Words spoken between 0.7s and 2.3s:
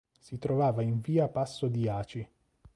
in via Passo di Aci.